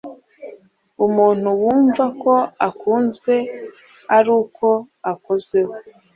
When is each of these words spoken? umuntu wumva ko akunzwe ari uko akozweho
umuntu 1.05 1.47
wumva 1.61 2.05
ko 2.21 2.33
akunzwe 2.67 3.33
ari 4.17 4.29
uko 4.41 4.67
akozweho 5.11 5.73